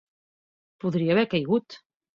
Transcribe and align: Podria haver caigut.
Podria 0.85 1.15
haver 1.19 1.27
caigut. 1.37 1.83